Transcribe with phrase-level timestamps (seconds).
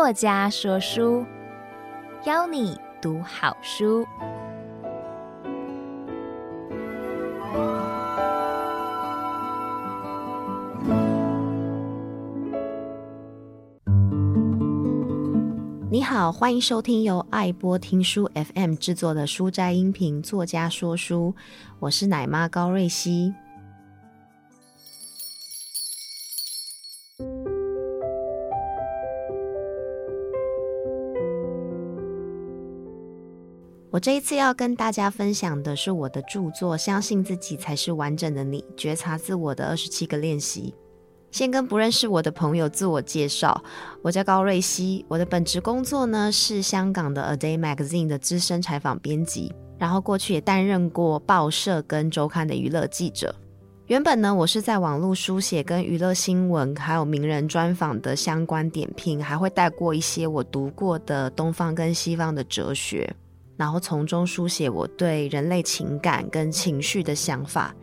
[0.00, 1.26] 作家说书，
[2.24, 4.02] 邀你读好书。
[15.90, 21.34] 你好，欢迎收听由爱播听书 FM 制作的书斋音频作家说书，
[21.78, 23.34] 我是奶妈高瑞希。
[34.00, 40.74] 这一次要跟大家分享的是我的著作《相信自己才是完整的你：觉察自我的二十七个练习》。
[41.30, 43.62] 先跟不认识我的朋友自我介绍，
[44.02, 53.34] 我叫高瑞希，我的本职工作呢是香港的《A Day Magazine》的资深采访编辑，然后过去也担任过报社跟周刊的娱乐记者。
[53.86, 63.14] 原本呢，我是在网络书写跟娱乐新闻，还有名人专访的相关点评，还会带过一些我读过的东方跟西方的哲学。
[63.60, 67.76] 然后从中书写我对人类情感跟情绪的想法，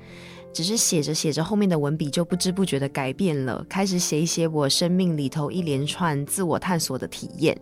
[0.52, 7.56] 只是写着写着，后面的文笔就不知不觉的改变了，开始写一些我生命里头一连串自我探索的体验。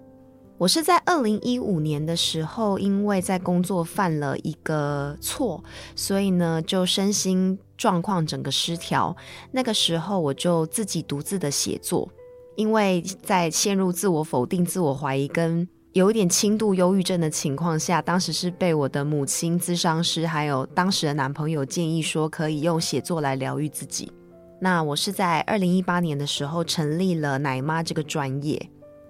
[0.57, 5.61] 我是在二零一五年的时候，因为在工作犯了一个错，
[5.93, 9.13] 所以呢就身心状况整个失调。
[9.51, 12.09] 那个时候我就自己独自的写作，
[12.55, 24.11] 因为在陷入自我否定、自我怀疑跟有一点轻度忧郁症的情况下，当时是被我的母亲、咨商师，还有当时的男朋友建议说，可以用写作来疗愈自己。
[24.59, 28.61] 那我是在二零一八年的时候成立了奶妈这个专业，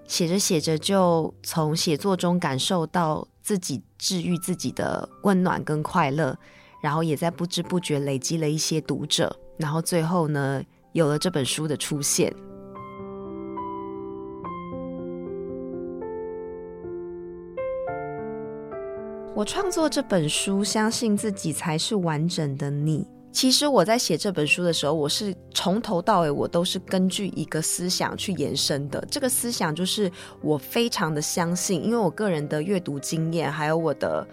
[0.07, 6.37] 写着写着就从写作中感受到自己治愈自己的温暖跟快乐，
[6.83, 10.61] 然后也在不知不觉累积了一些读者，然后最后呢，
[10.91, 12.31] 有了这本书的出现。
[19.35, 23.05] 我创作这本书，相信自己才是完整的你。
[23.33, 29.05] 其实我在写这本书的时候，我是从头到尾，我都是根据一个思想去延伸的。
[29.11, 30.09] 这个思想就是
[30.41, 34.25] 我非常的相信，因为我个人的阅读经验，还有我的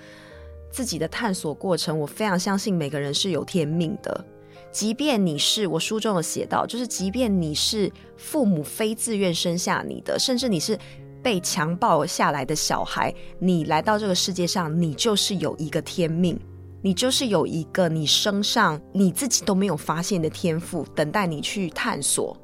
[0.70, 4.24] 自己的探索过程，我非常相信每个人是有天命的。
[4.70, 10.78] 即便你是我书中有写到，就是即便你是父母非自愿生下你的，甚至你是。
[11.22, 16.38] 被强暴下来的小孩，你来到这个世界上，你就是有一个天命，
[16.82, 22.36] 你就是有一个你身上你自己都没有发现的天赋，等待你去探索。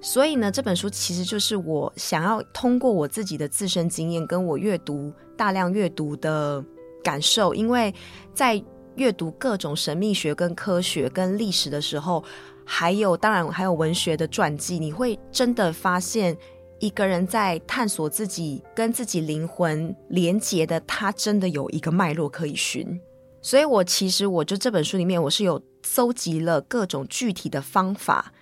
[0.00, 6.64] 所以呢，这本书其实就是我想要通过我自己的自身经验，跟我阅读大量阅读的
[7.02, 7.92] 感受，因为
[8.32, 8.62] 在
[8.94, 12.22] 阅读各种神秘学、跟科学、跟历史的时候，
[12.64, 16.36] 还有当然还有文学的传记，你会真的发现。
[16.84, 23.00] 一个人在探索自己跟自己灵魂连结的，他真的有一个脉络可以寻。
[23.40, 28.34] 所以，我其实我就这本书里面，我是有搜集了各种具体的方法，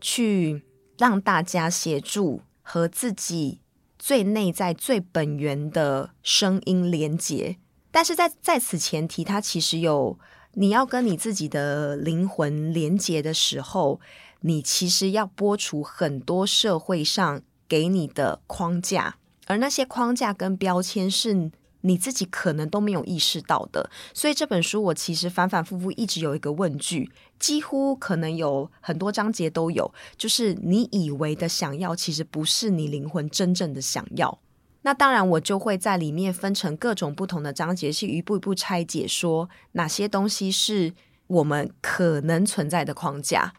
[0.00, 0.62] 去
[0.96, 3.60] 让大家协助和自己
[3.98, 7.58] 最内在、最本源的声音连结。
[7.90, 10.18] 但是在在此前提，它其实有
[10.54, 14.00] 你要跟你自己的灵魂连结的时候，
[14.40, 17.42] 你其实要拨除很多社会上。
[17.72, 19.16] 给你的框架，
[19.46, 21.50] 而那些框架跟标签是
[21.80, 23.88] 你自己可能都没有意识到的。
[24.12, 34.38] 所以这本书我其实反反复复一直有一个问句，几乎可能有很多章节都有，就是你以为的想要，其实不是你灵魂真正的想要。
[34.82, 40.92] 那当然，我就会在里面分成各种不同的章节，去一步一步拆解，说哪些东西是
[41.26, 43.54] 我们可能存在的框架，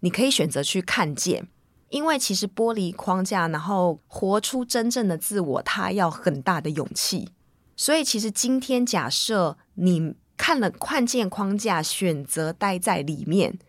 [0.00, 1.46] 你可以选择去看见。
[1.94, 7.28] 因为其实剥离框架，然后活出真正的自我，他要很大的勇气。
[7.76, 13.60] 所以，其实今天假设你看了看见框架，选择待在里面，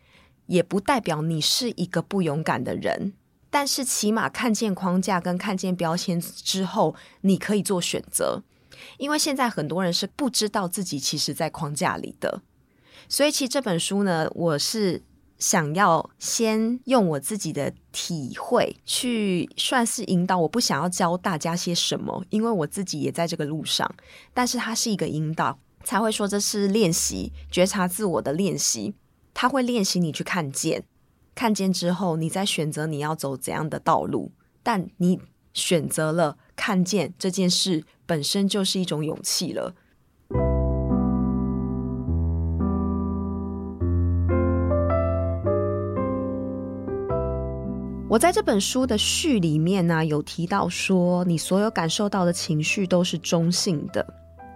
[0.48, 3.14] 也不代表你是一个不勇敢的人。
[3.52, 8.42] 但是，起码看见框架跟看见标签之后，你可以做选择。
[8.98, 12.42] 因为现在很多人是不知道自己其实在框架里的。
[13.08, 15.04] 所以，其实这本书呢，我是。
[15.38, 23.94] 想要先用我自己的体会去算是引导，我不想要教大家些什么，因为我自己也在这个路上。
[24.34, 28.94] 但是它是一个引导，才会说这是练习觉察自我的练习。
[29.34, 30.86] 它会练习你去看见，
[31.36, 34.32] 看见之后，你再选择你要走怎样的道路。
[34.64, 35.20] 但你
[35.54, 39.76] 选择了看见这件事，本身就是一种勇气了。
[48.16, 54.08] 我在这本书的序里面呢、有提到说，你所有感受到的情绪都是中性的。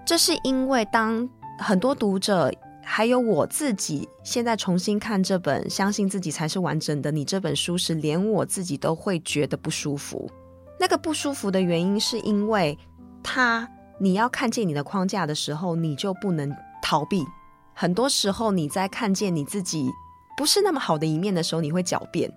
[0.06, 2.50] 这是因为当很多读者
[2.82, 10.32] 还有我自己现在重新看这本《相信自己才是完整的你》这本书时，连我自己都会觉得不舒服。
[10.80, 12.78] 那个不舒服的原因是因为
[13.22, 13.68] 他，
[14.00, 16.50] 你要看见你的框架的时候，你就不能
[16.82, 17.26] 逃避。
[17.74, 19.90] 很多时候你在看见你自己
[20.38, 22.32] 不是那么好的一面的时候，你会狡辩。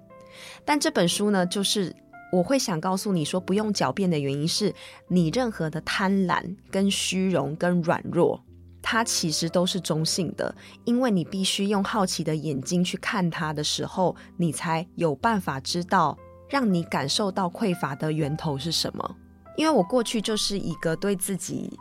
[0.65, 1.95] 但这本书呢，就是
[2.33, 4.75] 我会想告诉你说，不用狡辩的原因是
[5.09, 8.43] 你任何的贪婪、跟虚荣、跟软弱，
[8.81, 16.17] 它其实都是中性的，因为你必须用好奇的眼睛去看它的时候，你才有办法知道
[16.49, 19.17] 让你感受到匮乏的源头是什么。
[19.57, 21.79] 因为我过去就是一个对自己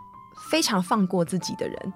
[0.50, 1.94] 非常放过自己的人，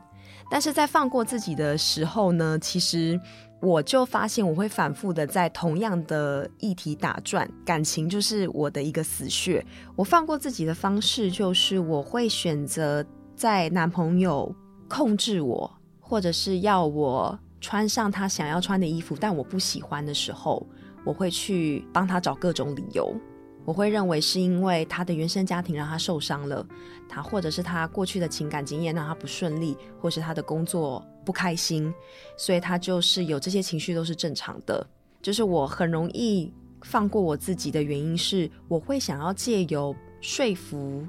[0.50, 3.20] 但是在放过自己的时候呢，其实。
[3.66, 9.66] 我就发现我会反复的在同样的议题打转，感情就是我的一个死穴。
[9.96, 13.04] 我放过自己的方式就是我会选择
[13.36, 14.54] 在男朋友
[14.88, 15.70] 控制我，
[16.00, 20.64] 或者是要我穿上他想要穿的衣服，但我不喜欢的时候，
[21.04, 23.20] 我会去帮他找各种理由。
[23.66, 26.64] 我会认为是因为他的原生家庭让他受伤了，
[27.10, 31.92] 他或者是他过去的情感经验让他不顺利，或是他的工作不开心，
[32.38, 34.86] 所以他就是有这些情绪都是正常的。
[35.20, 36.54] 就是我很容易
[36.84, 41.04] 放过我自己的原因是，我会想要借由说服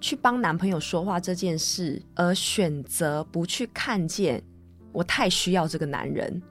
[0.00, 4.42] 去帮男朋友说话这件事，而选择不去看见
[4.90, 6.42] 我太需要这个男人。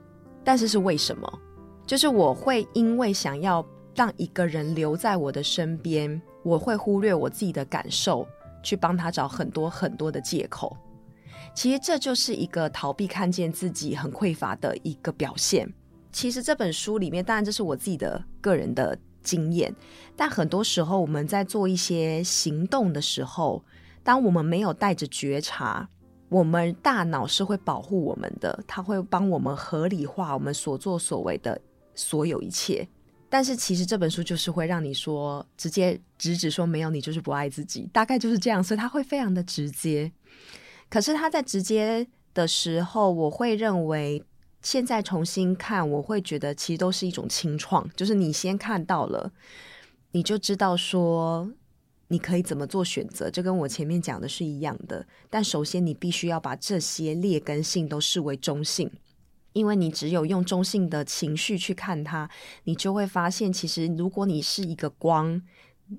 [0.42, 1.38] 但是是为什么？
[1.86, 3.62] 就是我会因为想要。
[3.94, 8.26] 让一个人留在我的身边，我会忽略我自己的感受，
[8.62, 10.76] 去帮他找很多很多的借口。
[11.54, 15.72] 其实这就是一个逃避看见自己很匮乏的一个表现。
[16.12, 19.74] 其实这本书里面，当然这是我自己的个人的经验，
[20.16, 23.62] 但很多时候我们在做一些行动的时候，
[24.02, 25.88] 当我们没有带着觉察，
[26.28, 31.60] 我们大脑是会保护我们的，它会帮我们合理化我们所作所为的
[31.94, 32.88] 所有一切。
[33.30, 40.10] 但是其实这本书就是会让你说，直接直指说没有你就是不爱自己，大概就是这样，所以他会非常的直接。
[40.88, 42.04] 可是他在直接
[42.34, 44.22] 的时候，我会认为
[44.62, 49.32] 现在重新看，我会觉得其实都是一种清创，就是你先看到了，
[50.10, 51.48] 你就知道说
[52.08, 55.06] 你可以怎么做选择，这跟我前面讲的是一样的。
[55.30, 58.90] 但首先你必须要把这些劣根性都视为中性。
[59.52, 62.28] 因为你只有用中性的情绪去看它，
[62.64, 65.42] 你就会发现，其实如果你是一个光，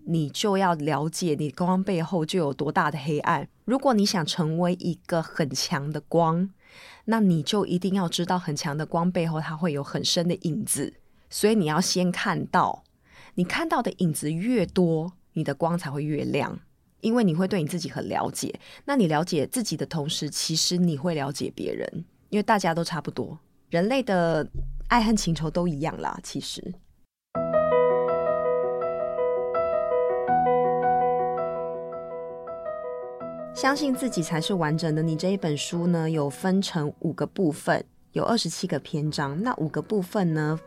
[0.05, 3.47] 你就要了解你光背后就有多大的黑暗。
[3.65, 6.49] 如果你想成为一个很强的光，
[7.05, 10.93] 那你就一定要知道很强的光背后它会有很深的影子。
[11.29, 12.83] 所以你要先看到，
[13.35, 16.59] 你看到的影子越多，你的光才会越亮。
[17.01, 22.05] 因为你会对你自己很了解，那你了解自己的同时，其实你会了解别人。
[22.31, 23.37] 因为大家都差不多，
[23.69, 24.49] 人类的
[24.87, 26.17] 爱恨情仇都一样啦。
[26.23, 26.73] 其实，
[33.53, 35.03] 相信自己才是完整的。
[35.03, 37.83] 你这一本书呢，有分成五个部分，
[38.13, 39.43] 有二十七个篇章。
[39.43, 40.57] 那五个部分呢，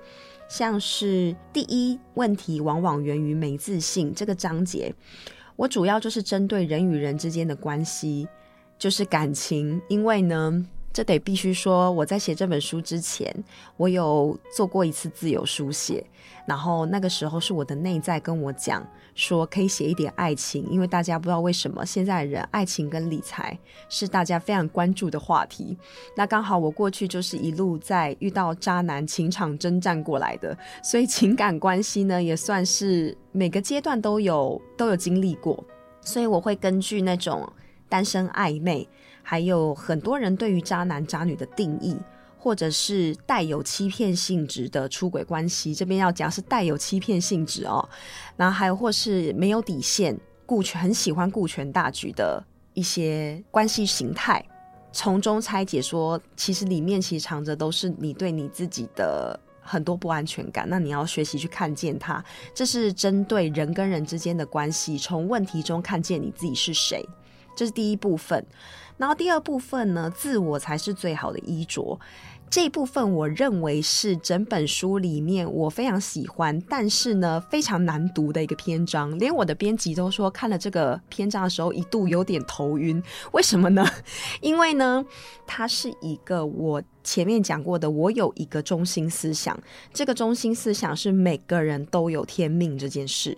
[0.47, 4.95] 像是第一问题往往源于没自信这个章节，
[5.57, 8.29] 我主要就是针对人与人之间的关系，
[8.79, 10.67] 就是感情，因为呢。
[10.95, 13.35] 这得必须说，我在写这本书之前，
[13.77, 16.07] 我有做过一次自由书写，
[16.47, 18.87] 然后那个时候是我的内在跟我讲
[19.17, 23.59] 说，可以写一点爱情，因为大家不知道为什么现在人爱情跟理财
[23.89, 25.77] 是大家非常关注的话题。
[26.17, 35.65] 那刚好我过去就是一路在遇到渣男情场征战过来的，所以情感关系呢也算是每个阶段都有都有经历过，
[36.03, 37.53] 所以我会根据那种
[37.89, 38.89] 单身暧昧。
[39.27, 41.97] 还有很多人对于渣男渣女的定义，
[42.39, 47.89] 或者是带有欺骗性质的出轨关系，这边要讲是带有欺骗性质哦。
[48.37, 50.15] 然后还有或是没有底线、
[50.45, 54.45] 顾全很喜欢顾全大局的一些关系形态，
[54.93, 60.69] 从中拆解说，其实里面其实藏着都是你对你自己的很多不安全感。
[60.69, 62.23] 那你要学习去看见它，
[62.55, 67.03] 这是针对人跟人之间的关系，从问题中看见你自己是谁，
[67.57, 68.45] 这是第一部分。
[68.97, 71.99] 然后第二部分呢，自我才是最好的衣着。
[72.51, 79.19] 这部分我认为是整本书里面我非常喜欢，但是呢非常难读的一个篇章。
[79.19, 83.03] 连我的编辑都说，看了这个篇章的时候一度有点头晕。
[83.33, 83.85] 为什么呢？
[84.41, 85.05] 因为呢，
[85.47, 89.57] 它是一个我前面讲过的，我有一个中心思想，
[89.93, 93.37] 这个中心思想是每个人都有天命这件事。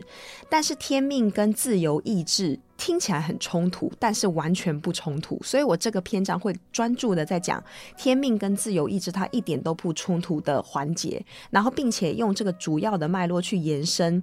[0.48, 5.38] 但是天命跟自由意志听起来很冲突，但是完全不冲突。
[5.42, 7.62] 所以我这个篇章会专注的在讲
[7.96, 14.22] 天命跟自由意志，它一点都不冲突的环节，然后并且用这个主要的脉络去延伸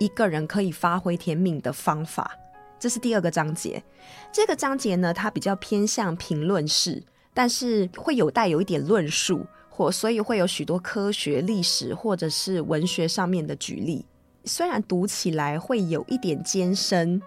[0.00, 2.36] 一个人可以发挥天命的方法。
[2.80, 3.82] 这是第二个章节。
[4.32, 7.02] 这个章节呢，它比较偏向评论式。
[7.32, 14.04] 但是会有带有一点论述，或所以会有许多科学、历史或者是文学上面的举例。
[14.44, 17.20] 虽然读起来会有一点艰深，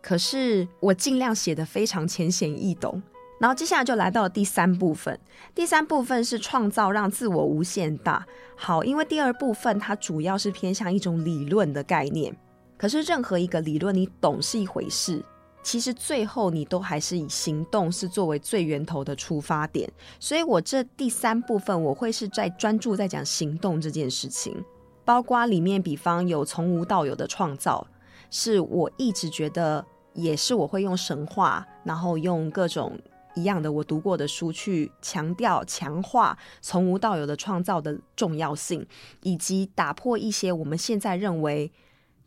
[0.00, 3.02] 可是我尽量写得非常浅显易懂。
[3.40, 5.18] 然后接下来就来到了第三部分，
[5.54, 8.26] 第三部分是创造让自我无限大。
[8.54, 12.36] 好，因为第二部分它主要是偏向一种理论的概念，
[12.76, 15.24] 可是任何一个理论你懂是一回事。
[15.62, 24.64] 其实最后你都还是以行动是作为最源头的出发点，所以我这第三部分我会是在专注在讲行动这件事情，
[25.04, 27.86] 包括里面比方有从无到有的创造，
[28.30, 32.98] 是我一直觉得也是我会用神话，然后用各种
[33.34, 38.86] 一样的我读过的书去强调强化从无到有的创造的重要性，
[39.22, 41.70] 以及打破一些我们现在认为。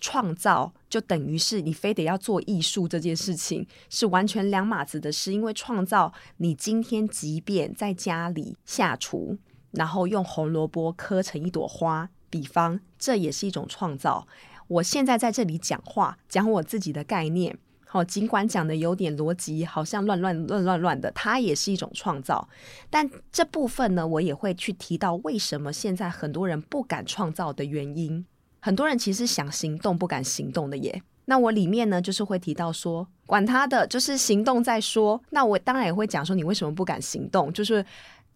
[0.04, 9.38] 创造就等于是你非得要做艺术这件事情是完全两码子的事，因为创造你今天即便在家里下厨，
[9.72, 14.28] 然后用红萝卜刻成一朵花，比方这也是一种创造。
[14.68, 22.50] 我现在在这里讲话，讲我自己的概念，好，尽管讲的有点逻辑，好像乱乱乱乱乱的，它也是一种创造。
[22.90, 28.26] 但这部分呢，我也会去提到为什么现在很多人不敢创造的原因。
[28.66, 31.04] 很多人其实想行动不敢行动的耶。
[31.26, 35.22] 那我里面呢，就是会提到说，管他的，就是行动再说。
[35.32, 37.52] 那我当然也会讲说，你为什么不敢行动？
[37.52, 37.86] 就是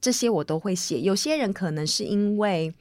[0.02, 1.00] 这些我都会写。
[1.00, 2.74] 有些人可能是因为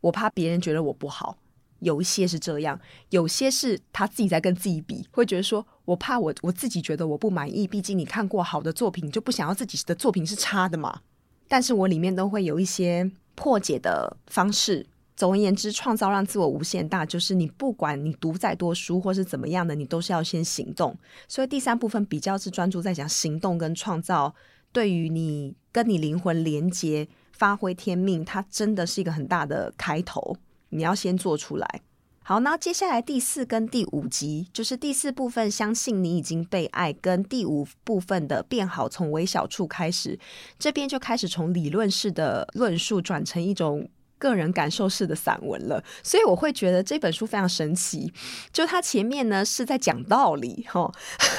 [0.00, 1.36] 我怕别人觉得我不好，
[1.80, 2.80] 有一些是这样，
[3.10, 7.66] 有些是他自己在跟自己比，会觉得说我怕我我自己觉得我不满意。
[7.66, 11.02] 毕竟你看过好的作品，就不想要自己的作品是差的嘛。
[11.48, 14.86] 但是我里面都会有一些破解的方式。
[15.18, 20.96] 总而言之，创造让自我无限大，就是你不管你读再多书或是怎么样的，你都是要先行动。
[21.26, 24.32] 所以第三部分比较是专注在讲行动跟创造，
[24.70, 30.36] 对于你跟你灵魂连接、发挥天命，它真的是一个很大的开头。
[30.68, 31.80] 你要先做出来。
[32.22, 40.16] 好，那接下来第四跟第五集，就是第四部分，相信你已经被爱，跟第五部分的变好，从微小处开始，
[40.60, 43.88] 这边就开始从理论式的论述转成一种。
[44.18, 48.12] 个人感受式的散文了，所以我会觉得这本书非常神奇。
[48.52, 50.92] 就它前面呢是在讲道理哈，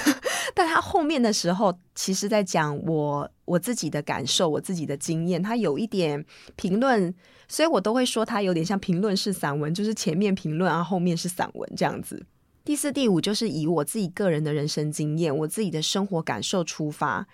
[0.55, 5.41] 但它后面的时候，其实在讲我我自己的感受，我自己的经验。
[5.41, 7.13] 它有一点评论，
[7.47, 12.25] 所以我都会说它有点像评论式散文，就是前面评论啊，后面是散文这样子。
[12.65, 17.27] 第四、第五就是以我自己个人的人生经验，我自己的生活感受出发。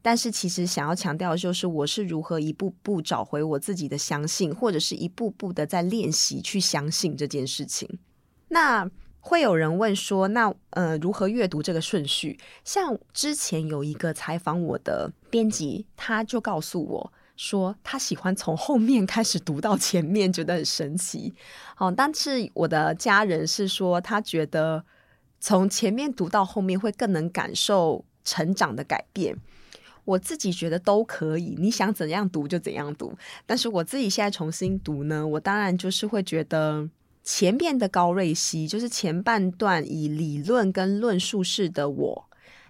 [0.00, 7.98] 但是其实想要强调的就是，我是如何一步步找回我自己的相信，或者是一步步的在练习去相信这件事情。
[8.48, 8.88] 那
[9.20, 12.38] 会有人问说，那呃，如何阅读这个顺序？
[12.64, 21.34] 像之前有一个采访我的编辑，他就告诉我说，他喜欢从后面开始读到前面，觉得很神奇。
[21.76, 24.82] 哦，但是我的家人是说，他觉得
[25.40, 29.36] 从前面读到后面会更能感受成长的改变。
[30.08, 33.12] 我自己觉得都可以，你想怎样读就怎样读。
[33.44, 36.88] 但是我自己现在重新读呢，我当然就是会觉得
[37.22, 42.24] 前面的高瑞希，就是前半段以理论跟论述式的我，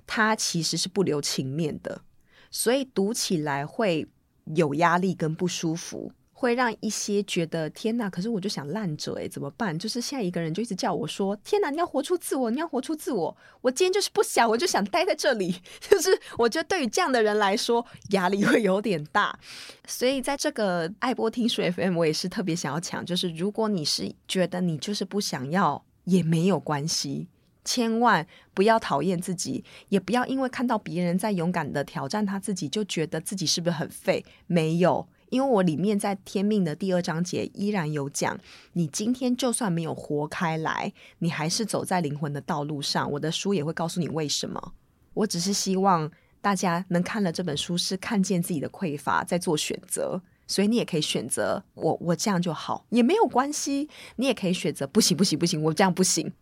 [0.04, 2.02] 他其实是不留情面的，
[2.50, 4.08] 所以读起来会
[4.56, 6.10] 有压力跟不舒服。
[6.40, 9.76] 会让一些觉得天哪，可是我就想烂着诶，怎么办？
[9.76, 13.36] 就是现在一个人就一直叫我说天哪，你要活出自我，你要活出自我。
[13.60, 15.52] 我今天就是不想，我就想待在这里。
[15.82, 19.36] 就是我觉得对于这样的人来说，压力会有点大。
[19.84, 27.26] 所以在这个爱播听书 FM，我也是特别想要讲，就是如果你是觉得你就是不想要，也没有关系，
[27.64, 34.24] 千万不要讨厌自己，也不要因为看到别人在勇敢的挑战他自己，就觉得自己是不是很废？
[34.46, 35.08] 没有。
[35.30, 38.38] 因为我里面在天命的第二章节依然有讲，
[38.72, 43.10] 你今天就算没有活开来，你还是走在灵魂的道路上。
[43.12, 44.72] 我的书也会告诉你为什么。
[45.14, 50.20] 我只是希望大家能看了这本书，是看见自己的匮乏，在做选择。
[50.46, 53.86] 所以你也可以选择我，我这样就好，也没有关系。
[54.16, 56.32] 你也可以选择不行，不行，不行，我这样不行。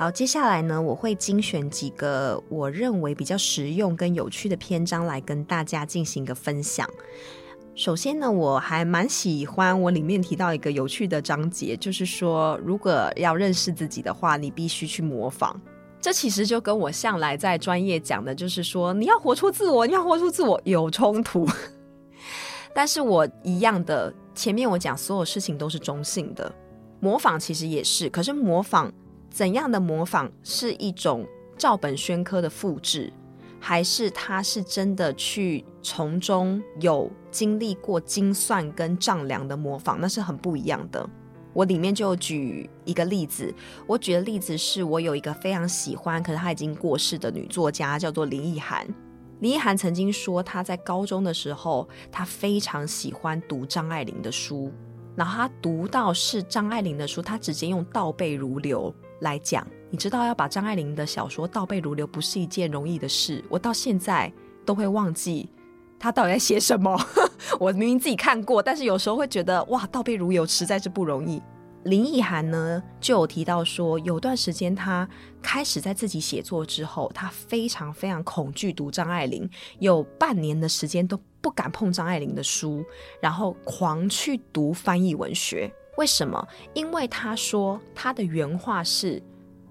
[0.00, 6.88] 好，接下来呢，我会精选几个我认为比较实用跟有趣的篇章来跟大家进行一个分享。
[7.74, 15.54] 首先呢，我还蛮喜欢我里面提到一个有趣的章节，就是说，如果要认识自己的话，你必须去模仿。
[16.00, 21.46] 这其实就跟我向来在专业讲的，就是说，你要活出自我，你要活出自我有冲突。
[22.74, 26.50] 但是我一样的，前面我讲所有事情都是中性的，
[27.00, 28.90] 模仿其实也是，可是模仿。
[29.30, 33.12] 怎样的模仿是一种照本宣科的复制，
[33.60, 39.98] 还是他是真的去从中有经历过精算跟丈量的模仿？
[40.00, 41.08] 那是很不一样的。
[41.52, 43.52] 我里面就举一个例子，
[43.86, 48.86] 我举的例子是我有一个非常喜欢，可是她已经过世的女作家，叫做林奕涵。
[49.40, 54.72] 林奕涵曾经说，她在高中的时候，她非常喜欢读张爱玲的书，
[55.16, 58.94] 然后她读到是张爱玲的书，她直接用倒背如流。
[59.20, 63.44] 来讲，你知道要把张爱玲的小说倒背如流不是一件容易的事。
[63.48, 64.32] 我到现在
[64.64, 65.48] 都会忘记
[65.98, 66.98] 她到底在写什么。
[67.58, 71.42] 我明明自己看过，但是有时候会觉得哇，倒背如流实在是不容易。
[71.84, 75.08] 林奕涵呢就有提到说，有段时间她
[75.40, 79.48] 开始在自己写作之后，她非常非常恐惧读张爱玲，
[79.78, 82.84] 有半年的时间都不敢碰张爱玲的书，
[83.20, 85.72] 然后狂去读翻译文学。
[86.00, 86.48] 为什么？
[86.72, 89.22] 因为他说他的原话是：“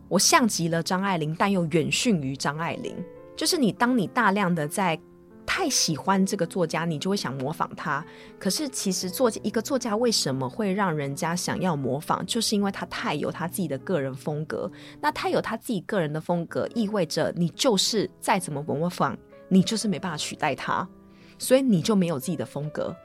[0.08, 2.96] 我像极了张爱玲，但又远逊于张爱玲。”
[3.36, 5.00] 就是你，当你大量的在
[5.44, 8.06] 太喜欢这个作家，你就会想模仿他。
[8.38, 12.24] 可是其实作一个作家为什么会让人家想要模仿？
[12.28, 14.72] 就是因为他太有他自己的个人风格。
[15.02, 19.18] 那他有他自己个人的风格，意味着你就是再怎么模仿，
[19.48, 20.88] 你就是没办法取代他，
[21.40, 22.96] 所以你就没有自己的风格。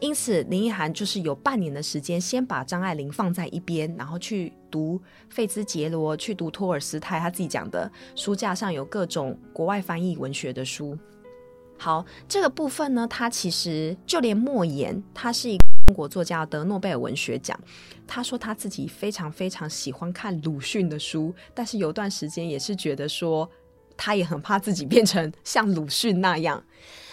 [0.00, 7.20] 因此，林奕涵就是有半年的时间，先把张爱玲放在一边，然后去读费兹杰罗，去读托尔斯泰。
[7.20, 10.98] 他自己讲的书架上有各种国外翻译文学的书。
[11.78, 17.58] 好，这个部分呢，他其实就连莫言，他是一个中国作家，得诺贝尔文学奖。
[18.06, 23.50] 他说他自己非常非常喜欢看鲁迅的书，但是有段时间也是觉得说，
[23.96, 26.62] 他也很怕自己变成像鲁迅那样。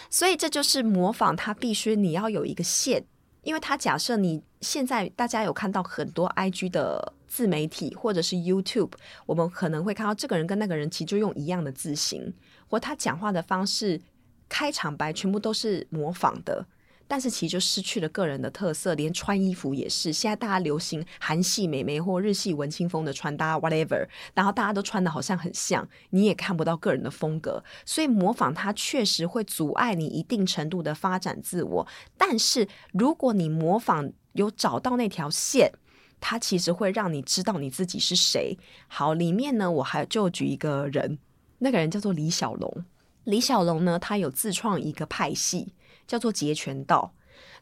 [0.09, 3.03] 所以这就是模仿，他必须你要有一个线，
[3.43, 8.91] 因为他假设你现在大家有看到很多 IG 的自媒体或者是 YouTube，
[9.25, 12.33] 我们可能会看到这个人跟那个人其实就用一样的字型，
[12.67, 14.01] 或他讲话的方式、
[14.47, 16.65] 开场白全部都是模仿的。
[17.09, 20.13] 但是其实就失去了个人的特色，连穿衣服也是。
[20.13, 27.63] 现在大家流行韩系美眉或日系文青风的穿搭，whatever，然后大家都穿得好像很像，你也看不到个人的风格。
[27.83, 31.87] 所以模仿它确实会阻碍你一定程度的发展自我。
[32.15, 35.71] 但是如果你模仿有找到那条线，
[36.19, 38.55] 它其实会让你知道你自己是谁。
[38.87, 41.17] 好，里面呢，我还就举一个人，
[41.57, 42.85] 那个人叫做李小龙。
[43.23, 45.73] 李小龙呢，他有自创一个派系。
[46.09, 47.13] 叫做截拳道，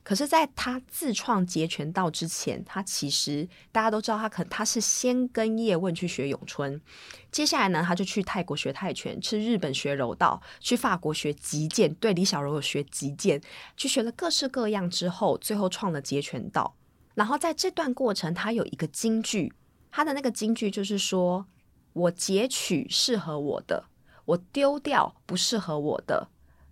[0.04, 6.82] 可是，在他自创截拳道之前，他其实大家都知道，他可他是先跟叶问去学咏春，
[7.30, 11.94] 接下来呢，他就去泰国学泰拳，去日本学柔道，去法国学击剑。
[11.96, 13.42] 对，李小柔有学击剑，
[13.76, 16.74] 去学了各式各样之后，最后创了截拳道。
[17.14, 19.52] 然后在这段过程，他有一个金句，
[19.92, 21.46] 他的那个金句就是说
[21.92, 23.84] ：“我截取适合我的，
[24.24, 26.30] 我丢掉不适合我的。”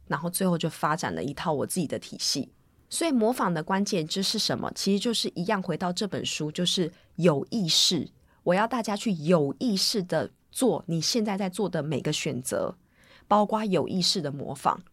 [0.08, 2.52] 然后最后就发展了一套我自己的体系，
[2.90, 4.72] 所以模仿的关键就是什么？
[4.76, 8.08] 其实就是一样，回到这本书，就是有意识。
[8.44, 12.76] 我要大家去有意识的做你现在在做的每个选择，
[13.28, 14.84] 包括有意识的模仿。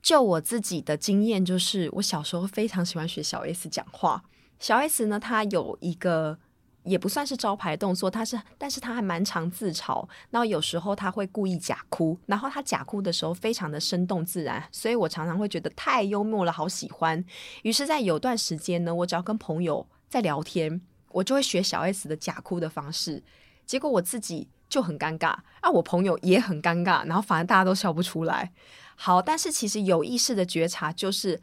[0.00, 4.24] 就我自己的经验，就是我小时候非常喜欢学小 S 讲话。
[4.58, 6.38] 小 S 呢，她有一个。
[6.86, 10.06] 也不算是招牌动作，他是，但是他还蛮常自嘲。
[10.30, 17.22] 然后有时候他会故意假哭，然后他假哭的时候非常的生动自然，所以我常常会觉得太幽默了，好喜欢。
[17.62, 23.22] 于是，在有段时间呢，我只要跟朋友在聊天，我就会学小 S 的假哭的方式，
[23.66, 28.52] 结果我自己就很尴尬，啊，我朋友也很尴尬，然后反而大家都笑不出来。
[28.94, 31.40] 好，但是其实有意识的觉察就是，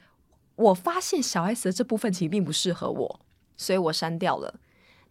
[0.56, 3.20] 我发现小 S 的这部分其实并不适合我，
[3.58, 4.56] 所以我删掉了。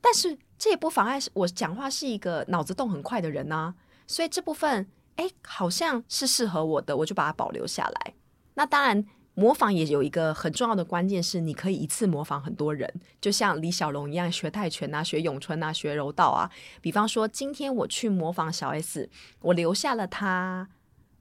[0.02, 3.74] 但是这也不妨碍我讲话是一个脑子动很快的人呐、啊，
[4.06, 4.86] 所以这部分
[5.16, 8.14] 哎，好像是适合我的，我就把它保留下来。
[8.54, 16.50] 那当然，模仿也有一个很重要的关键是，你可以一次模仿很多人，就像李小龙一样，学泰拳啊，学咏春啊，学柔道啊。
[16.80, 19.08] 比方说，今天我去模仿小 S，
[19.40, 20.68] 我留下了他，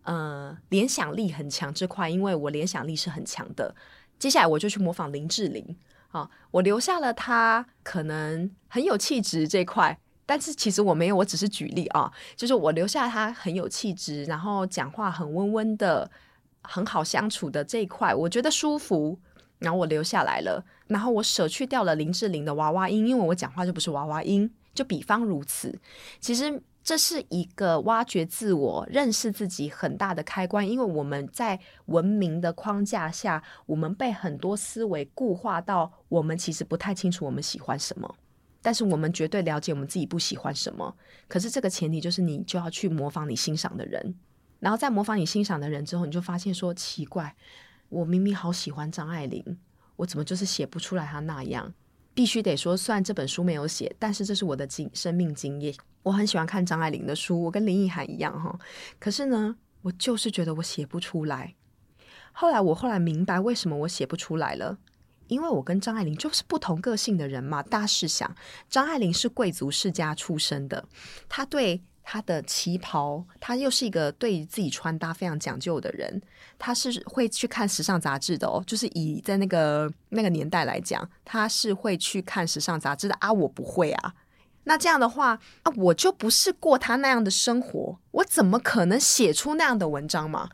[0.03, 3.75] 呃，联想力很强这块，因为我联想力是很强的。
[4.17, 5.77] 接下来我就去模仿林志玲。
[6.11, 16.09] 啊，我留下了他可能很有气质这块，但是其实我没有，我只是举例啊，就是我留下他很有气质，然后讲话很温温的，
[16.61, 19.19] 很好相处的这一块，我觉得舒服，
[19.59, 20.63] 然后我留下来了。
[20.87, 24.51] 然后我舍去掉了林志玲的娃娃音，因为我讲话就不是娃娃音。
[24.73, 25.77] 就比方如此，
[26.21, 30.67] 其实这是一个挖掘自我、认识自己很大的开关。
[30.67, 38.15] 因为我们在文明的框架下，我们被很多思维固化到，我们其实不太清楚我们喜欢什么。
[38.63, 40.95] 但是我们绝对了解我们自己不喜欢什么。
[41.27, 44.15] 可是这个前提就是你就要去模仿你欣赏的人，
[44.59, 47.35] 然后在模仿你欣赏的人之后，你就发现说奇怪，
[47.89, 49.57] 我明明好喜欢张爱玲，
[49.95, 51.73] 我怎么就是写不出来她那样？
[52.13, 55.73] 必须得说，虽然这本书没有写，但是这是我的经生命经验。
[56.03, 58.57] 我很喜欢看张爱玲的书，我跟林奕含一样哈。
[58.99, 61.55] 可是呢，我就是觉得我写不出来。
[62.31, 64.77] 后来我后来明白为什么我写不出来了。
[65.27, 67.63] 因为我跟张爱玲就是不同个性的人嘛。
[67.63, 68.35] 大家试想，
[68.69, 70.85] 张爱玲是贵族世家出身的，
[71.29, 76.21] 她对她的旗袍，她又是一个对自己穿搭非常讲究的人，
[76.57, 78.63] 她是会去看时尚杂志的哦。
[78.65, 83.31] 就是以在那个那个年代来讲，她是会去看时尚杂志的啊。
[83.31, 84.13] 我不会啊。
[84.63, 90.49] 那这样的话啊，我就不是过她那样的生活，我怎么可能写出那样的文章嘛？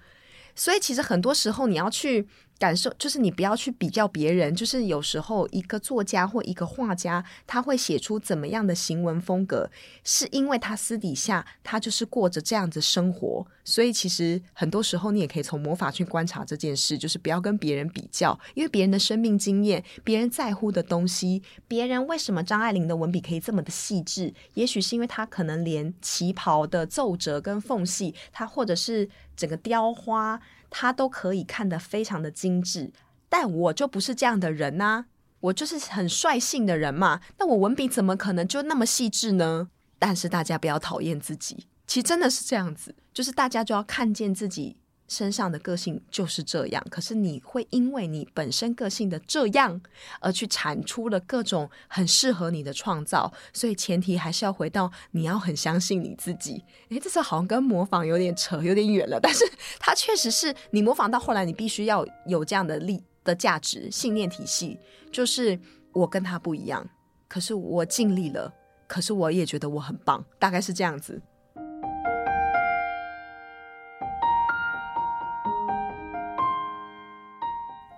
[0.55, 2.27] 所以其实很多时候你要去。
[2.59, 9.69] 感受就是你不要去比较别人，就是有时候一个作家或一个画家，他会写出怎么样的行文风格，
[10.03, 30.41] 是因为他私底下他就是过着这样子生活，所以其实很多时候你也可以从魔法去观察这件事，就是不要跟别人比较，因为别人的生命经验、别人在乎的东西、别人为什么张爱玲的文笔可以这么的细致，也许是因为他可能连旗袍的皱褶跟缝隙，他或者是整个雕花。
[30.69, 32.91] 他都可以看得非常的精致，
[33.29, 35.05] 但我就不是这样的人呐、
[35.39, 39.69] 我就是很率性的人嘛，那我文笔怎么可能就那么细致呢？
[39.99, 44.77] 但是大家不要讨厌自己，其实真的是这样子，就是大家就要看见自己。
[45.07, 49.79] 身上的个性就是这样，可是你会因为你本身个性的这样
[50.19, 56.63] 而去产出了各种很适合你的创造，所以前提还是要回到你要很相信你自己。
[56.89, 59.43] 诶，这次好像跟模仿有点扯，有点远了，但是
[59.79, 64.77] 它确实是你模仿到后来，你必须要有这样的力的价值信念体系，
[65.11, 65.57] 就是
[65.93, 66.87] 我跟他不一样，
[67.27, 68.53] 可是我尽力了，
[68.87, 71.21] 可是我也觉得我很棒，大概是这样子。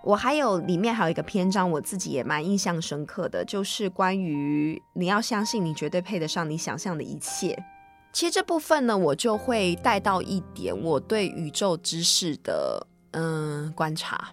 [0.09, 7.55] 我还有里面还有一个篇章，我自己也蛮印象深刻的，就是关于你要相信你绝对配得上你想象的一切。
[8.11, 14.29] 其实这部分呢，我就会带到一点我对宇宙知识的嗯观察。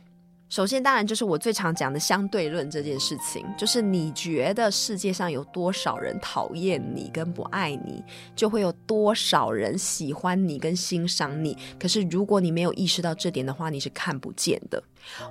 [0.56, 8.02] 首先，当然就是我最常讲的相对论这件事情，就是你觉得世界上有多少人讨厌你跟不爱你，
[8.34, 11.54] 就会有多少人喜欢你跟欣赏你。
[11.78, 14.82] 可是如果你没有意识到这点的话，你是看不见的。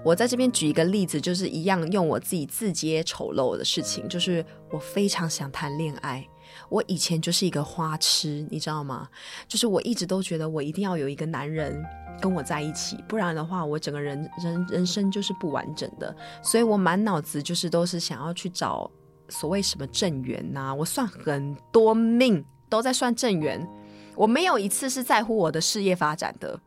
[0.04, 6.24] 我在这边举一个例子，就是一样用我自己自揭丑陋的事情，就是我非常想谈恋爱。
[6.70, 9.08] 我以前就是一个花痴，你知道吗？
[9.48, 11.84] 就是我一直都觉得我一定要有一个男人
[12.22, 16.16] 跟我在一起，不然的话，我整个人人人生就是不完整的。
[16.42, 18.90] 所以我满脑子就是都是想要去找
[19.30, 23.68] 所谓什么正缘呐、我算很多命都在算正缘，
[24.16, 26.60] 我没有一次是在乎我的事业发展的。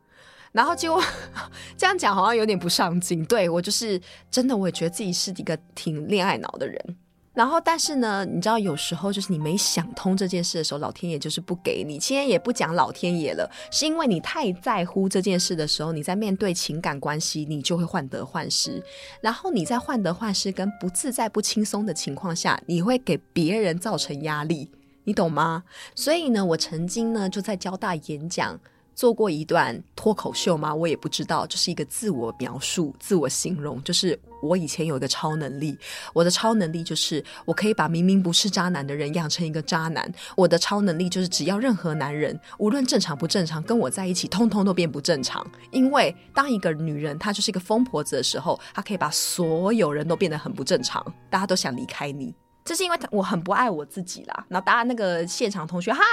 [0.51, 0.99] 然后结果
[1.77, 6.97] 这样讲好像有点不上进，对，我就是真的，我也觉得自己是一个挺恋爱脑的人。
[7.39, 11.97] 然后，但是呢，你知道，有时候就是你没想通这件事的时候，老天爷就是不给你。
[11.97, 18.83] 今天也不讲老天爷了，是因为你太在乎这件事的时候，你在面对情感关系，你就会患得患失。
[19.21, 24.69] 然后你在患得患失跟不自在、不轻松的情况下，你会给别人造成压力，
[25.05, 25.63] 你懂吗？
[25.95, 28.59] 所以呢，我曾经呢就在交大演讲。
[28.99, 30.75] 做过一段脱口秀吗？
[30.75, 33.81] 我也不知道，就是一个自我描述、自我形容。
[33.81, 35.77] 就是我以前有一个超能力，
[36.11, 40.13] 我的超能力就是我可以把明明不是渣男的人养成一个渣男。
[40.35, 45.49] 我的超能力就是只要任何男人，无论正常不正常，跟我在一起，通通都变不正常。
[45.71, 52.35] 因为当一个女人她就是一个疯婆子的时候，她可以把所有人都变得很不正常，大家都想离开你。
[52.65, 56.03] 这是因为我很不爱我自己啦，然后大家那个现场同学哈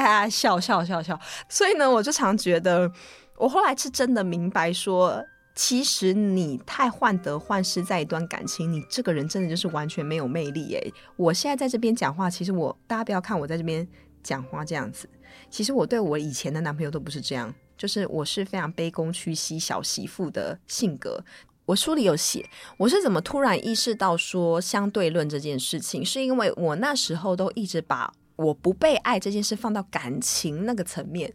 [0.00, 2.90] 哈笑笑笑笑，所以呢，我就常觉得，
[3.36, 5.24] 我后来是真的明白说，
[5.56, 10.94] 其实你太患得患失在一段感情，你这个人真的就是完全没有魅力诶。
[11.16, 13.86] 我现在在这边讲话，其实我大家不要看我在这边
[14.22, 15.08] 讲话这样子，
[15.50, 21.24] 其实我对我以前的男朋友都不是这样，就是我是非常卑躬屈膝小媳妇的性格。
[21.66, 31.32] 我书里有写，我是怎么突然意识到说相对论这件事情，是因为我那时候都一直把我不被爱这件事放到感情那个层面，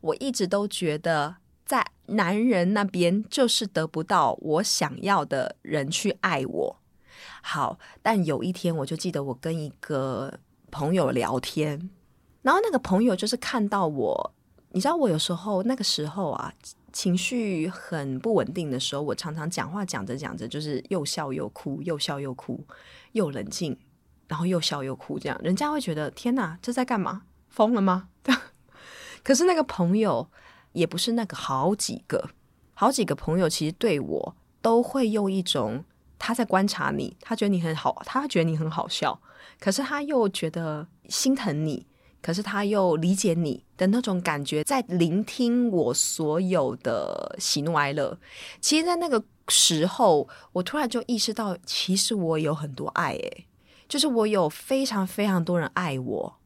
[0.00, 1.36] 我一直都觉得
[1.66, 6.76] 在男人那边就是得不到我想要的人去爱我。
[7.42, 10.32] 好，但有一天我就记得我跟一个
[10.70, 11.90] 朋友聊天，
[12.40, 14.32] 然后那个朋友就是看到我，
[14.70, 16.50] 你知道我有时候那个时候啊。
[16.96, 22.64] 情绪很不稳定的时候，我常常讲话讲着讲着，就是又笑又哭，又笑又哭，
[23.12, 23.76] 又冷静，
[24.28, 27.24] 然后又笑又哭，这样人家会觉得天哪，这在干嘛？
[27.50, 28.08] 疯了吗？
[29.22, 30.30] 可是那个朋友
[30.72, 32.30] 也不是那个好几个，
[32.72, 35.84] 好几个朋友其实对我都会用一种
[36.18, 39.20] 他在观察你，他觉得你很好，他觉得你很好笑，
[39.60, 41.86] 可是他又觉得心疼你。
[42.22, 48.18] 可是他又理解你的那种感觉，在聆听我所有的喜怒哀乐。
[48.60, 53.46] 其实，在那个时候，我突然就意识到，其实我有很多爱，诶，
[53.88, 56.36] 就是我有非常非常多人爱我，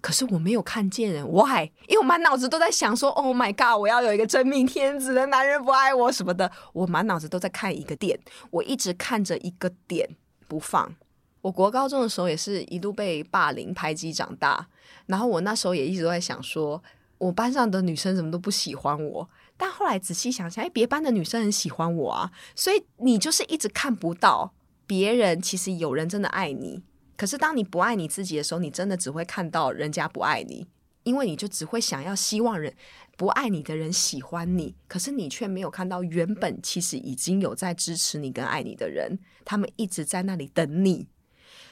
[0.00, 1.24] 可是我没有看见人。
[1.24, 1.70] Why？
[1.86, 6.50] 因为我满脑子都在想说，Oh my God，我要有一个真命天子的男人不爱我什么的。
[6.72, 8.18] 我满脑子都在看一个点，
[8.50, 10.16] 我一直看着一个点
[10.48, 10.96] 不放。
[11.42, 14.66] 我国高中的时候也是一度被霸凌排挤长大，
[15.06, 16.82] 然后我那时候也一直都在想说，
[17.18, 19.28] 我班上的女生怎么都不喜欢我。
[19.56, 22.30] 但后来仔细想想，哎，别班的女生很喜欢我啊。
[22.54, 24.52] 所以你就是一直看不到
[24.86, 26.82] 别人，其实有人真的爱你。
[27.16, 30.66] 可是当你不爱你自己的时候，你真的只会看到人家不爱你，
[31.02, 32.74] 因为你就只会想要希望人
[33.18, 41.06] 不爱你的人喜欢你，可是你却没有看到原本其实已经有在支持你跟爱你的人，他们一直在那里等你。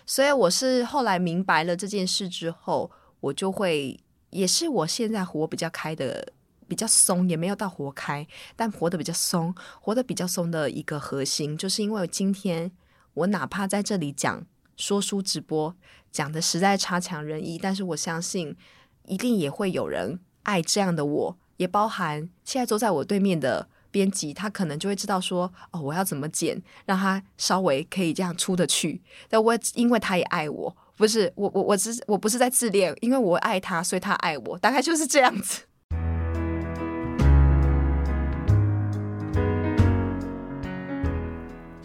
[0.08, 2.90] 所以我是后来明白了这件事之后，
[3.20, 6.32] 我就会也是我现在活比较开的，
[6.66, 12.72] 比较松，也没有到活开，但活得比较松，活得比较松的一个核心，就是因为今天
[13.12, 14.46] 我哪怕在这里讲
[14.78, 15.76] 说书直播，
[16.10, 18.56] 讲的实在差强人意，但是我相信
[19.04, 23.68] 一定也会有人爱这样的我，也包含现在坐在我对面的。
[23.90, 29.00] 编辑他可能就会知道说哦，我要怎么剪，让他稍微可以这样出得去。
[29.28, 35.62] 但我因为他也爱我，不是我我我只我不是在自恋，因为我爱他，所以他爱我，大概就是这样子。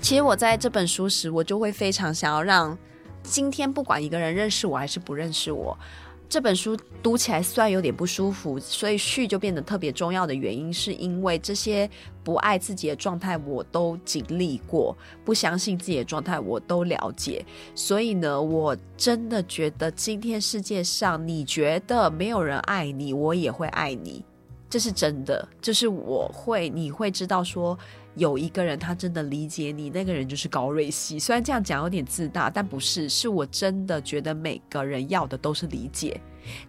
[0.02, 2.78] 其实我在这本书时，我就会非常想要让
[3.24, 5.78] 今天不管一个人认识我还是不认识我。
[6.34, 11.88] 这本书读起来虽然有点不舒服，所以序就变得特别重要的原因，是因为这些
[12.24, 24.26] 不爱自己的状态我都经历过，不相信自己的状态我都了解，所以呢，我真的觉得今天世界上你觉得没有人爱你，我也会爱你，
[24.68, 27.78] 这是真的，就是我会，你会知道说。
[28.16, 31.18] 有一个人，他真的理解你，那个人就是高瑞希。
[31.18, 36.20] 虽然这样讲有点自大，但不是，是我真的觉得每个人要的都是理解。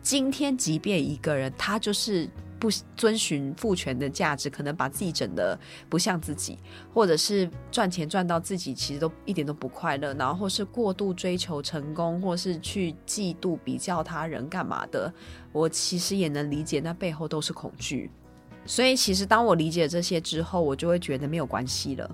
[0.01, 2.29] 今天，即便一个人他就是
[2.59, 6.57] 不遵循父权的价值，可能把自己整得不像自己，
[6.95, 15.13] 或者是赚钱赚到自己其实都一点都不快乐，然后是过度追求成功，或是去嫉妒比较他人干嘛的，
[15.53, 18.11] 我其实也能理解，那背后都是恐惧。
[18.67, 22.11] 所以，其实当我理解这些之后，我就会觉得没有关系了。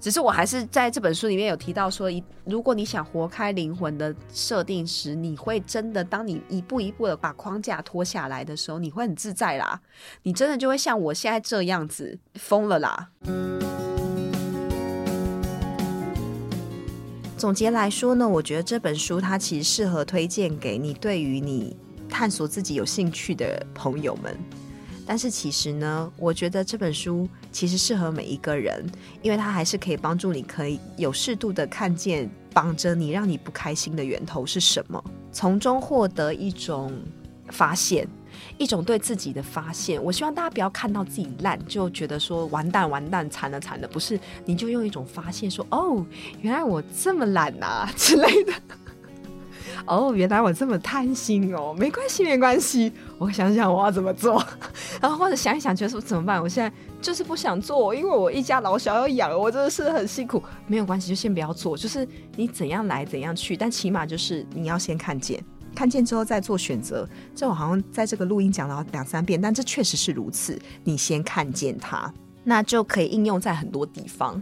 [0.00, 9.80] 只是我还是在这本书里面有提到说，一如果你想活开灵魂的设定时，你会真的，当你一步一步的把框架脱下来的时候，你会很自在啦。
[10.24, 13.10] 你真的就会像我现在这样子疯了啦。
[17.36, 21.76] 总结来说呢，我觉得这本书它其实适合推荐给你对于你
[22.08, 24.36] 探索自己有兴趣的朋友们。
[25.06, 28.84] 但是其实呢，我觉得这本书其实适合每一个人，
[29.20, 36.92] 因为它还是可以帮助你，可以有适度的看见绑着你让你不开心的源头是什么，从中获得一种
[37.48, 38.06] 发现，
[38.58, 40.02] 一种对自己的发现。
[40.02, 46.04] 我希望大家不要看到自己烂就觉得说完蛋完蛋惨了惨了，不是，你就用一种发现说哦，
[46.40, 48.52] 原来我这么懒啊 之类的。
[49.86, 54.42] 哦，原来我这么贪心哦，没关系，没关系，我想想我要怎么做，
[55.00, 56.40] 然后或者想一想，觉得说怎么办？
[56.40, 60.42] 我现在就是不想做，因为我一家老小要养，我真的是很辛苦。
[60.66, 65.42] 没有关系，就先不要做，就是你怎样来怎样去，但起码就是你要先看见，
[65.74, 67.08] 看见之后再做选择。
[67.34, 70.58] 这我好像在这个录音讲了两三遍，但这确实是如此。
[70.84, 72.12] 你先看见它，
[72.44, 74.40] 那就可以应用在很多地方。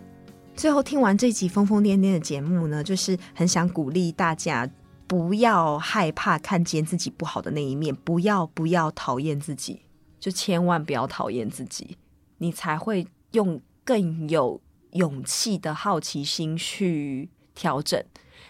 [0.55, 4.69] 最后听完这集疯疯癫癫的节目呢，就是很想鼓励大家。
[5.11, 9.81] 不要害怕看见自己不好的那一面，不要不要讨厌自己，
[10.21, 11.97] 就千万不要讨厌自己，
[12.39, 14.61] 你才会用更有
[14.93, 18.01] 勇气的好奇心去调整，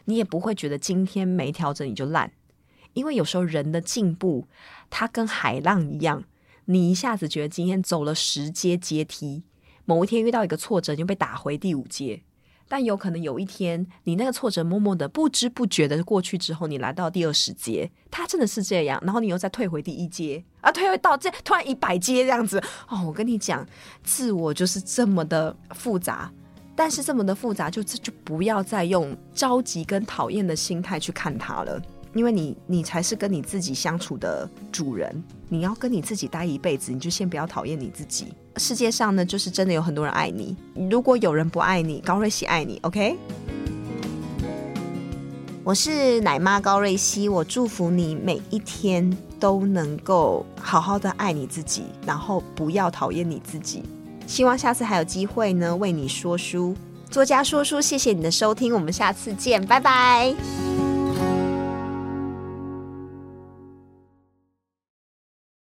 [0.05, 2.31] 你也不会觉得今天没调整你就烂，
[2.93, 4.47] 因为有时候人的进步，
[4.91, 6.25] 它跟海浪一样，
[6.67, 9.45] 你一下子觉得今天走了十阶阶梯，
[9.87, 12.21] 某一天遇到一个挫折，你就被打回第五阶。
[12.71, 19.03] 但有可能有一天，你那个挫折默默的、不知不觉的过去之后，你来到第二十阶，它真的是这样。
[19.05, 22.63] 然后你又再退回第一阶，啊，退回到这突然一百阶这样子。
[22.89, 23.67] 哦，我跟你讲，
[24.05, 26.31] 自我就是这么的复杂，
[26.77, 31.83] 但是这么的复杂，就这就不要再用着急跟讨厌的心态去看它了。
[32.15, 35.21] 因为你，你才是跟你自己相处的主人。
[35.49, 38.33] 你要跟你自己待一辈子，你就先不要讨厌你自己。
[38.57, 40.57] 世界上呢，就是真的有很多人爱你。
[40.91, 42.79] 如果有人不爱你，高瑞希爱你。
[42.83, 43.17] OK，
[45.65, 53.83] 我是奶妈高瑞希，我祝福你每一天都能够好好的爱你自己，然后不要讨厌你自己。
[54.27, 56.75] 希望下次还有机会呢，为你说书。
[57.11, 60.35] 作家说书，谢谢你的收听，我们下次见，拜拜。